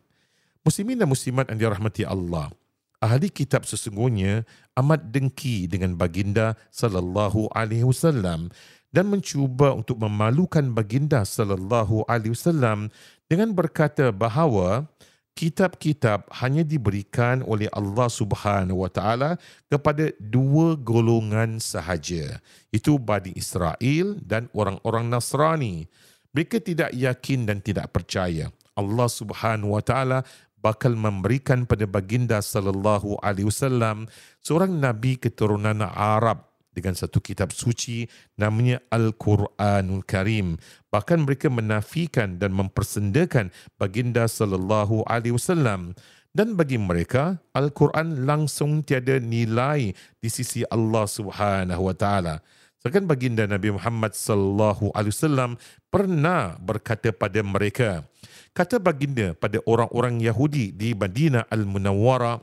Muslimin 0.66 0.98
dan 0.98 1.06
muslimat 1.06 1.46
yang 1.54 1.70
dirahmati 1.70 2.02
Allah. 2.02 2.50
Ahli 2.98 3.30
kitab 3.30 3.62
sesungguhnya 3.62 4.42
amat 4.74 5.14
dengki 5.14 5.70
dengan 5.70 5.94
baginda 5.94 6.58
sallallahu 6.74 7.46
alaihi 7.54 7.86
wasallam 7.86 8.50
dan 8.90 9.06
mencuba 9.06 9.70
untuk 9.70 10.02
memalukan 10.02 10.66
baginda 10.74 11.22
sallallahu 11.22 12.02
alaihi 12.10 12.34
wasallam 12.34 12.90
dengan 13.30 13.54
berkata 13.54 14.10
bahawa 14.10 14.90
kitab-kitab 15.38 16.26
hanya 16.42 16.66
diberikan 16.66 17.46
oleh 17.46 17.70
Allah 17.70 18.10
Subhanahu 18.10 18.82
wa 18.82 18.90
taala 18.90 19.38
kepada 19.70 20.10
dua 20.18 20.74
golongan 20.74 21.62
sahaja. 21.62 22.42
Itu 22.74 22.98
Bani 22.98 23.30
Israel 23.38 24.18
dan 24.18 24.50
orang-orang 24.50 25.06
Nasrani. 25.06 25.86
Mereka 26.34 26.58
tidak 26.58 26.90
yakin 26.90 27.46
dan 27.46 27.62
tidak 27.62 27.94
percaya. 27.94 28.50
Allah 28.74 29.06
Subhanahu 29.06 29.78
wa 29.78 29.82
taala 29.86 30.26
bakal 30.58 30.98
memberikan 30.98 31.62
pada 31.70 31.86
baginda 31.86 32.42
sallallahu 32.42 33.22
alaihi 33.22 33.46
wasallam 33.46 34.10
seorang 34.42 34.74
nabi 34.74 35.14
keturunan 35.14 35.86
Arab 35.86 36.47
dengan 36.78 36.94
satu 36.94 37.18
kitab 37.18 37.50
suci 37.50 38.06
namanya 38.38 38.78
Al-Quranul 38.94 40.06
Karim. 40.06 40.54
Bahkan 40.94 41.26
mereka 41.26 41.50
menafikan 41.50 42.38
dan 42.38 42.54
mempersendakan 42.54 43.50
baginda 43.74 44.30
sallallahu 44.30 45.02
alaihi 45.10 45.34
wasallam 45.34 45.98
dan 46.30 46.54
bagi 46.54 46.78
mereka 46.78 47.42
Al-Quran 47.50 48.22
langsung 48.22 48.86
tiada 48.86 49.18
nilai 49.18 49.90
di 50.22 50.28
sisi 50.30 50.62
Allah 50.70 51.10
Subhanahu 51.10 51.90
wa 51.90 51.94
taala. 51.98 52.38
Sedangkan 52.78 53.10
baginda 53.10 53.42
Nabi 53.42 53.74
Muhammad 53.74 54.14
sallallahu 54.14 54.94
alaihi 54.94 55.10
wasallam 55.10 55.50
pernah 55.90 56.54
berkata 56.62 57.10
pada 57.10 57.42
mereka, 57.42 58.06
kata 58.54 58.78
baginda 58.78 59.34
pada 59.34 59.58
orang-orang 59.66 60.22
Yahudi 60.22 60.70
di 60.70 60.94
Madinah 60.94 61.50
Al-Munawwarah, 61.50 62.38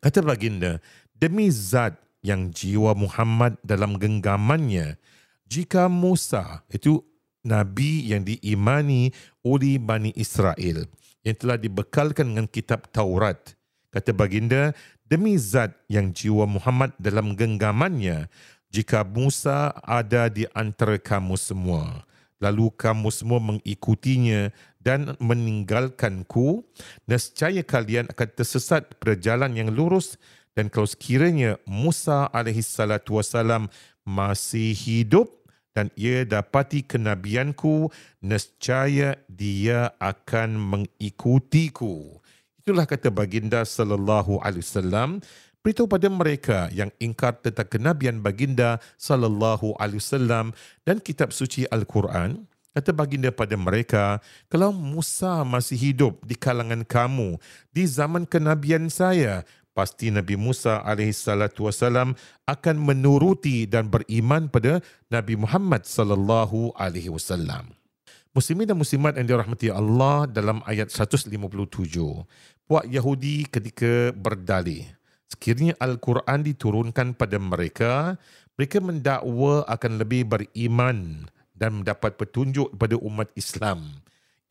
kata 0.00 0.24
baginda, 0.24 0.80
demi 1.12 1.52
zat 1.52 2.00
yang 2.24 2.48
jiwa 2.48 2.96
Muhammad 2.96 3.60
dalam 3.60 4.00
genggamannya. 4.00 4.96
Jika 5.44 5.92
Musa 5.92 6.64
itu 6.72 7.04
nabi 7.44 8.08
yang 8.08 8.24
diimani 8.24 9.12
oleh 9.44 9.76
Bani 9.76 10.10
Israel 10.16 10.88
yang 11.20 11.36
telah 11.36 11.60
dibekalkan 11.60 12.32
dengan 12.32 12.48
kitab 12.48 12.88
Taurat. 12.88 13.52
Kata 13.92 14.10
baginda 14.16 14.72
demi 15.04 15.36
zat 15.36 15.76
yang 15.86 16.10
jiwa 16.10 16.48
Muhammad 16.48 16.96
dalam 16.96 17.36
genggamannya 17.36 18.32
jika 18.72 19.04
Musa 19.06 19.70
ada 19.84 20.26
di 20.32 20.48
antara 20.56 20.98
kamu 20.98 21.38
semua 21.38 22.02
lalu 22.42 22.68
kamu 22.74 23.08
semua 23.08 23.40
mengikutinya 23.40 24.50
dan 24.82 25.16
meninggalkanku 25.16 26.60
nescaya 27.08 27.64
kalian 27.64 28.10
akan 28.12 28.28
tersesat 28.36 28.84
pada 29.00 29.14
jalan 29.16 29.54
yang 29.56 29.70
lurus 29.72 30.20
dan 30.54 30.70
kalau 30.70 30.86
sekiranya 30.86 31.58
Musa 31.66 32.30
wasalam 32.30 33.66
masih 34.06 34.70
hidup 34.70 35.30
dan 35.74 35.90
ia 35.98 36.22
dapati 36.22 36.86
kenabianku 36.86 37.90
nescaya 38.22 39.18
dia 39.26 39.90
akan 39.98 40.54
mengikutiku. 40.54 42.22
Itulah 42.62 42.86
kata 42.86 43.10
baginda 43.10 43.66
sallallahu 43.66 44.38
alaihi 44.40 44.62
wasallam. 44.62 45.18
Beritahu 45.64 45.88
pada 45.88 46.06
mereka 46.12 46.68
yang 46.70 46.92
ingkar 47.00 47.40
tentang 47.40 47.66
kenabian 47.66 48.20
baginda 48.20 48.78
sallallahu 49.00 49.74
alaihi 49.80 49.98
wasallam 49.98 50.52
dan 50.86 51.00
kitab 51.00 51.32
suci 51.32 51.64
al-Quran 51.72 52.46
Kata 52.74 52.90
baginda 52.90 53.30
pada 53.30 53.54
mereka, 53.54 54.18
kalau 54.50 54.74
Musa 54.74 55.46
masih 55.46 55.78
hidup 55.78 56.18
di 56.26 56.34
kalangan 56.34 56.82
kamu 56.82 57.38
di 57.70 57.86
zaman 57.86 58.26
kenabian 58.26 58.90
saya, 58.90 59.46
pasti 59.74 60.08
Nabi 60.14 60.38
Musa 60.38 60.80
alaihissalatu 60.86 61.66
wasalam 61.66 62.14
akan 62.46 62.76
menuruti 62.78 63.66
dan 63.66 63.90
beriman 63.90 64.46
pada 64.46 64.78
Nabi 65.10 65.34
Muhammad 65.34 65.82
sallallahu 65.84 66.72
alaihi 66.78 67.10
wasallam. 67.10 67.74
Muslimin 68.34 68.66
dan 68.66 68.78
muslimat 68.78 69.14
yang 69.14 69.30
dirahmati 69.30 69.70
Allah 69.70 70.26
dalam 70.26 70.62
ayat 70.66 70.90
157. 70.90 71.30
Puak 72.66 72.86
Yahudi 72.90 73.46
ketika 73.46 74.10
berdalih, 74.10 74.90
sekiranya 75.30 75.78
Al-Quran 75.78 76.42
diturunkan 76.42 77.14
pada 77.14 77.38
mereka, 77.38 78.18
mereka 78.58 78.78
mendakwa 78.82 79.62
akan 79.66 79.92
lebih 80.02 80.26
beriman 80.26 81.30
dan 81.54 81.82
mendapat 81.82 82.18
petunjuk 82.18 82.74
pada 82.74 82.98
umat 82.98 83.30
Islam. 83.38 84.03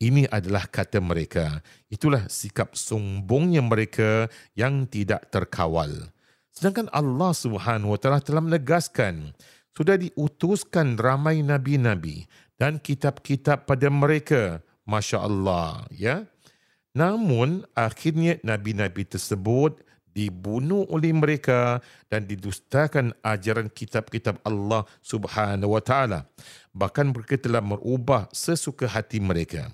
Ini 0.04 0.28
adalah 0.28 0.68
kata 0.68 1.00
mereka. 1.00 1.64
Itulah 1.88 2.28
sikap 2.28 2.76
sombongnya 2.76 3.64
mereka 3.64 4.28
yang 4.52 4.84
tidak 4.84 5.32
terkawal. 5.32 6.12
Sedangkan 6.52 6.92
Allah 6.92 7.32
Subhanahu 7.32 7.96
Wa 7.96 7.98
Taala 8.04 8.20
telah 8.20 8.44
menegaskan 8.44 9.32
sudah 9.72 9.96
diutuskan 9.96 11.00
ramai 11.00 11.40
nabi-nabi 11.40 12.28
dan 12.60 12.76
kitab-kitab 12.76 13.64
pada 13.64 13.88
mereka. 13.88 14.60
Masya 14.84 15.24
Allah, 15.24 15.88
ya. 15.88 16.28
Namun 16.92 17.64
akhirnya 17.72 18.36
nabi-nabi 18.44 19.08
tersebut 19.08 19.80
dibunuh 20.14 20.86
oleh 20.88 21.10
mereka 21.10 21.82
dan 22.06 22.24
didustakan 22.24 23.12
ajaran 23.20 23.66
kitab-kitab 23.66 24.38
Allah 24.46 24.86
Subhanahu 25.02 25.74
wa 25.74 25.82
taala. 25.82 26.30
Bahkan 26.70 27.10
mereka 27.10 27.34
telah 27.36 27.60
merubah 27.60 28.30
sesuka 28.30 28.86
hati 28.86 29.18
mereka. 29.18 29.68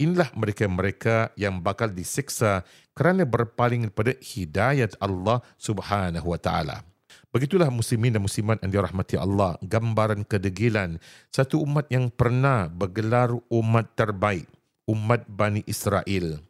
Inilah 0.00 0.32
mereka-mereka 0.34 1.30
yang 1.36 1.60
bakal 1.60 1.92
disiksa 1.92 2.64
kerana 2.96 3.28
berpaling 3.28 3.92
kepada 3.92 4.16
hidayat 4.18 4.96
Allah 4.98 5.44
Subhanahu 5.60 6.32
wa 6.32 6.40
taala. 6.40 6.82
Begitulah 7.30 7.68
muslimin 7.68 8.14
dan 8.14 8.22
muslimat 8.22 8.62
yang 8.62 8.70
dirahmati 8.70 9.18
Allah, 9.18 9.58
gambaran 9.62 10.22
kedegilan 10.22 11.02
satu 11.34 11.62
umat 11.66 11.90
yang 11.90 12.06
pernah 12.06 12.70
bergelar 12.70 13.34
umat 13.50 13.90
terbaik, 13.98 14.46
umat 14.86 15.26
Bani 15.26 15.66
Israel 15.66 16.42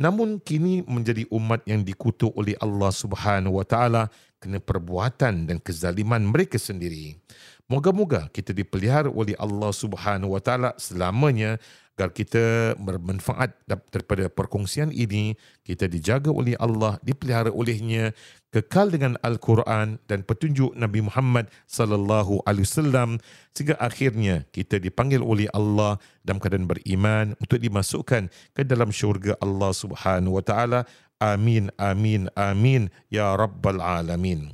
namun 0.00 0.40
kini 0.40 0.80
menjadi 0.88 1.28
umat 1.28 1.60
yang 1.68 1.84
dikutuk 1.84 2.32
oleh 2.32 2.56
Allah 2.56 2.88
Subhanahu 2.88 3.60
wa 3.60 3.66
taala 3.68 4.08
kerana 4.40 4.56
perbuatan 4.56 5.44
dan 5.44 5.60
kezaliman 5.60 6.24
mereka 6.24 6.56
sendiri. 6.56 7.20
Moga-moga 7.68 8.32
kita 8.32 8.56
dipelihara 8.56 9.12
oleh 9.12 9.36
Allah 9.36 9.68
Subhanahu 9.76 10.32
wa 10.32 10.40
taala 10.40 10.72
selamanya 10.80 11.60
agar 12.00 12.16
kita 12.16 12.72
bermanfaat 12.80 13.52
daripada 13.68 14.32
perkongsian 14.32 14.88
ini, 14.88 15.36
kita 15.60 15.84
dijaga 15.84 16.32
oleh 16.32 16.56
Allah, 16.56 16.96
dipelihara 17.04 17.52
olehnya, 17.52 18.16
kekal 18.50 18.90
dengan 18.90 19.14
Al-Quran 19.22 20.02
dan 20.10 20.26
petunjuk 20.26 20.74
Nabi 20.74 21.06
Muhammad 21.06 21.46
sallallahu 21.70 22.42
alaihi 22.46 22.66
wasallam 22.66 23.22
sehingga 23.54 23.78
akhirnya 23.78 24.46
kita 24.50 24.82
dipanggil 24.82 25.22
oleh 25.22 25.46
Allah 25.54 26.02
dalam 26.26 26.42
keadaan 26.42 26.66
beriman 26.66 27.38
untuk 27.38 27.62
dimasukkan 27.62 28.26
ke 28.54 28.62
dalam 28.66 28.90
syurga 28.90 29.38
Allah 29.38 29.70
Subhanahu 29.70 30.38
wa 30.38 30.44
taala. 30.44 30.80
Amin 31.22 31.70
amin 31.78 32.26
amin 32.34 32.90
ya 33.12 33.38
rabbal 33.38 33.78
alamin. 33.78 34.50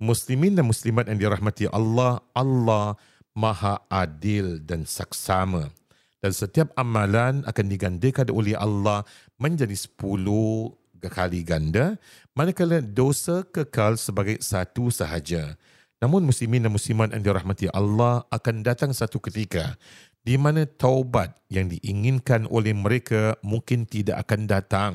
Muslimin 0.00 0.56
dan 0.56 0.64
muslimat 0.64 1.10
yang 1.12 1.20
dirahmati 1.20 1.68
Allah, 1.68 2.24
Allah 2.32 2.96
Maha 3.36 3.84
adil 3.92 4.58
dan 4.64 4.88
saksama 4.88 5.70
dan 6.20 6.32
setiap 6.36 6.68
amalan 6.76 7.40
akan 7.48 7.66
digandakan 7.66 8.28
oleh 8.28 8.54
Allah 8.54 9.08
menjadi 9.40 9.72
sepuluh 9.72 10.76
kali 11.08 11.40
ganda 11.46 11.96
manakala 12.36 12.84
dosa 12.84 13.46
kekal 13.48 13.96
sebagai 13.96 14.42
satu 14.44 14.92
sahaja. 14.92 15.56
Namun 16.00 16.24
muslimin 16.24 16.64
dan 16.64 16.72
muslimat 16.72 17.12
yang 17.12 17.24
dirahmati 17.24 17.68
Allah 17.72 18.24
akan 18.32 18.64
datang 18.64 18.92
satu 18.92 19.20
ketika 19.20 19.76
di 20.20 20.36
mana 20.36 20.68
taubat 20.68 21.32
yang 21.48 21.68
diinginkan 21.72 22.44
oleh 22.52 22.76
mereka 22.76 23.36
mungkin 23.40 23.88
tidak 23.88 24.28
akan 24.28 24.44
datang 24.44 24.94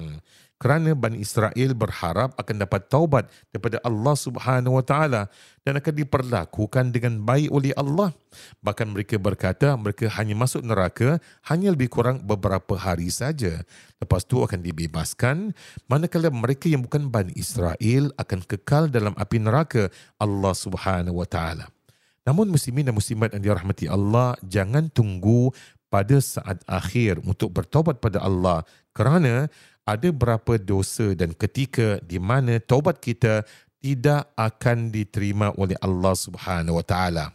kerana 0.56 0.96
Bani 0.96 1.20
Israel 1.20 1.76
berharap 1.76 2.32
akan 2.40 2.56
dapat 2.64 2.88
taubat 2.88 3.28
daripada 3.52 3.84
Allah 3.84 4.16
Subhanahu 4.16 4.80
Wa 4.80 4.86
Taala 4.88 5.22
dan 5.68 5.76
akan 5.76 5.94
diperlakukan 6.00 6.96
dengan 6.96 7.20
baik 7.24 7.52
oleh 7.52 7.76
Allah. 7.76 8.16
Bahkan 8.64 8.96
mereka 8.96 9.20
berkata 9.20 9.76
mereka 9.76 10.08
hanya 10.16 10.36
masuk 10.36 10.64
neraka 10.64 11.20
hanya 11.52 11.76
lebih 11.76 11.92
kurang 11.92 12.24
beberapa 12.24 12.80
hari 12.80 13.12
saja. 13.12 13.68
Lepas 14.00 14.24
tu 14.24 14.40
akan 14.40 14.64
dibebaskan. 14.64 15.52
Manakala 15.92 16.32
mereka 16.32 16.72
yang 16.72 16.88
bukan 16.88 17.12
Bani 17.12 17.36
Israel 17.36 18.16
akan 18.16 18.40
kekal 18.48 18.88
dalam 18.88 19.12
api 19.20 19.38
neraka 19.44 19.92
Allah 20.16 20.54
Subhanahu 20.56 21.20
Wa 21.20 21.28
Taala. 21.28 21.68
Namun 22.26 22.50
muslimin 22.50 22.90
dan 22.90 22.98
muslimat 22.98 23.30
yang 23.38 23.54
dirahmati 23.54 23.86
Allah, 23.86 24.34
jangan 24.42 24.90
tunggu 24.90 25.54
pada 25.88 26.18
saat 26.20 26.60
akhir 26.66 27.24
untuk 27.24 27.54
bertobat 27.56 28.02
pada 28.02 28.20
Allah 28.24 28.66
kerana 28.92 29.48
ada 29.86 30.10
berapa 30.10 30.58
dosa 30.58 31.14
dan 31.14 31.32
ketika 31.38 32.02
di 32.02 32.18
mana 32.18 32.58
taubat 32.58 32.98
kita 32.98 33.46
tidak 33.80 34.34
akan 34.34 34.90
diterima 34.90 35.54
oleh 35.62 35.78
Allah 35.78 36.18
Subhanahu 36.18 36.82
Wa 36.82 36.86
Taala. 36.90 37.26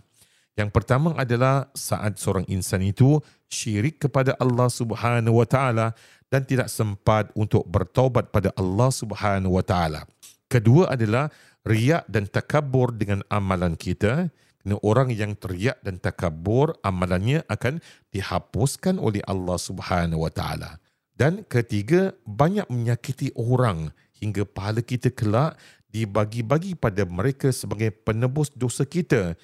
Yang 0.58 0.70
pertama 0.74 1.14
adalah 1.14 1.70
saat 1.78 2.18
seorang 2.18 2.42
insan 2.50 2.82
itu 2.82 3.22
syirik 3.46 4.02
kepada 4.02 4.34
Allah 4.42 4.66
Subhanahu 4.66 5.38
Wa 5.40 5.46
Taala 5.46 5.86
dan 6.26 6.42
tidak 6.42 6.66
sempat 6.66 7.30
untuk 7.38 7.62
bertaubat 7.70 8.34
pada 8.34 8.50
Allah 8.58 8.90
Subhanahu 8.90 9.56
Wa 9.56 9.64
Taala. 9.64 10.02
Kedua 10.50 10.90
adalah 10.90 11.30
riak 11.62 12.10
dan 12.10 12.26
takabur 12.26 12.90
dengan 12.90 13.22
amalan 13.30 13.78
kita. 13.78 14.26
Kerana 14.60 14.76
orang 14.84 15.08
yang 15.08 15.32
teriak 15.40 15.80
dan 15.80 15.96
takabur 15.96 16.76
amalannya 16.84 17.40
akan 17.48 17.80
dihapuskan 18.12 19.00
oleh 19.00 19.24
Allah 19.24 19.56
Subhanahu 19.56 20.28
Wa 20.28 20.32
Taala. 20.32 20.70
Dan 21.16 21.44
ketiga, 21.48 22.12
banyak 22.28 22.68
menyakiti 22.68 23.32
orang 23.36 23.92
hingga 24.20 24.44
pahala 24.44 24.84
kita 24.84 25.08
kelak 25.08 25.56
dibagi-bagi 25.88 26.76
pada 26.76 27.08
mereka 27.08 27.50
sebagai 27.50 27.90
penebus 27.90 28.52
dosa 28.52 28.84
kita 28.84 29.34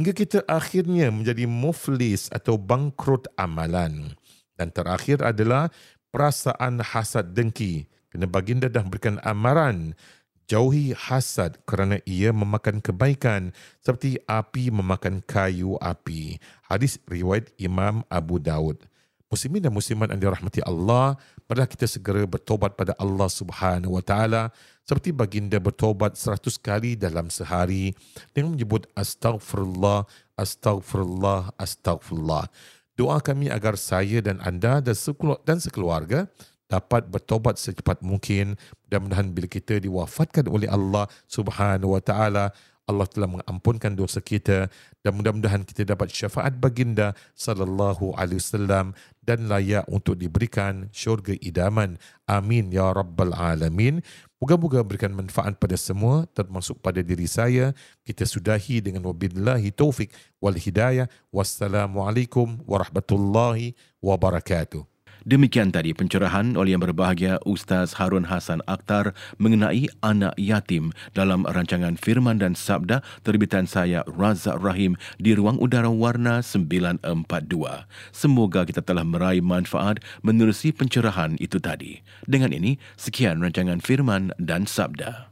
hingga 0.00 0.12
kita 0.16 0.42
akhirnya 0.48 1.12
menjadi 1.12 1.44
muflis 1.44 2.32
atau 2.32 2.56
bangkrut 2.56 3.28
amalan. 3.36 4.16
Dan 4.56 4.72
terakhir 4.72 5.20
adalah 5.20 5.68
perasaan 6.12 6.80
hasad 6.80 7.32
dengki. 7.36 7.88
Kena 8.12 8.28
baginda 8.28 8.68
dah 8.68 8.84
berikan 8.84 9.16
amaran 9.24 9.96
jauhi 10.50 10.94
hasad 10.96 11.58
kerana 11.68 11.98
ia 12.08 12.30
memakan 12.34 12.82
kebaikan 12.82 13.54
seperti 13.82 14.18
api 14.26 14.72
memakan 14.72 15.22
kayu 15.24 15.78
api. 15.78 16.38
Hadis 16.66 16.98
riwayat 17.06 17.50
Imam 17.58 18.06
Abu 18.08 18.38
Daud. 18.38 18.84
Muslimin 19.32 19.64
dan 19.64 19.72
muslimat 19.72 20.12
yang 20.12 20.20
dirahmati 20.20 20.60
Allah, 20.60 21.16
marilah 21.48 21.64
kita 21.64 21.88
segera 21.88 22.28
bertobat 22.28 22.76
pada 22.76 22.92
Allah 23.00 23.32
Subhanahu 23.32 23.96
wa 23.96 24.04
taala 24.04 24.52
seperti 24.84 25.08
baginda 25.08 25.56
bertobat 25.56 26.20
seratus 26.20 26.60
kali 26.60 27.00
dalam 27.00 27.32
sehari 27.32 27.96
dengan 28.36 28.52
menyebut 28.52 28.84
astaghfirullah, 28.92 30.04
astaghfirullah, 30.36 31.56
astaghfirullah. 31.56 32.44
Doa 32.92 33.24
kami 33.24 33.48
agar 33.48 33.80
saya 33.80 34.20
dan 34.20 34.36
anda 34.44 34.84
dan 34.84 35.58
sekeluarga 35.58 36.28
dapat 36.72 37.04
bertobat 37.12 37.60
secepat 37.60 38.00
mungkin. 38.00 38.56
Mudah-mudahan 38.88 39.28
bila 39.36 39.44
kita 39.44 39.76
diwafatkan 39.76 40.48
oleh 40.48 40.72
Allah 40.72 41.04
Subhanahu 41.28 41.92
wa 41.92 42.00
taala 42.00 42.56
Allah 42.90 43.06
telah 43.06 43.30
mengampunkan 43.30 43.94
dosa 43.94 44.18
kita 44.18 44.66
dan 45.06 45.12
mudah-mudahan 45.14 45.62
kita 45.62 45.86
dapat 45.86 46.10
syafaat 46.10 46.58
baginda 46.58 47.14
sallallahu 47.38 48.18
alaihi 48.18 48.42
wasallam 48.42 48.90
dan 49.22 49.46
layak 49.46 49.86
untuk 49.86 50.18
diberikan 50.18 50.90
syurga 50.90 51.38
idaman. 51.38 51.94
Amin 52.26 52.74
ya 52.74 52.90
rabbal 52.90 53.30
alamin. 53.38 54.02
Moga-moga 54.42 54.82
berikan 54.82 55.14
manfaat 55.14 55.54
pada 55.62 55.78
semua 55.78 56.26
termasuk 56.34 56.82
pada 56.82 56.98
diri 57.06 57.30
saya. 57.30 57.70
Kita 58.02 58.26
sudahi 58.26 58.82
dengan 58.82 59.06
wabillahi 59.06 59.70
taufik 59.70 60.10
wal 60.42 60.58
hidayah. 60.58 61.06
Wassalamualaikum 61.30 62.66
warahmatullahi 62.66 63.78
wabarakatuh. 64.02 64.91
Demikian 65.22 65.70
tadi 65.70 65.94
pencerahan 65.94 66.58
oleh 66.58 66.74
yang 66.74 66.82
berbahagia 66.82 67.38
Ustaz 67.46 67.94
Harun 67.96 68.26
Hasan 68.26 68.58
Akhtar 68.66 69.14
mengenai 69.38 69.86
anak 70.02 70.34
yatim 70.34 70.90
dalam 71.14 71.46
rancangan 71.46 71.94
Firman 71.94 72.42
dan 72.42 72.58
Sabda 72.58 73.00
terbitan 73.22 73.70
saya 73.70 74.02
Razak 74.10 74.58
Rahim 74.58 74.98
di 75.22 75.32
ruang 75.38 75.62
udara 75.62 75.88
warna 75.88 76.42
942. 76.44 77.02
Semoga 78.10 78.66
kita 78.66 78.82
telah 78.82 79.06
meraih 79.06 79.42
manfaat 79.42 80.02
menerusi 80.26 80.74
pencerahan 80.74 81.38
itu 81.38 81.62
tadi. 81.62 82.02
Dengan 82.26 82.50
ini, 82.50 82.76
sekian 82.98 83.40
rancangan 83.40 83.78
Firman 83.78 84.34
dan 84.42 84.66
Sabda. 84.66 85.31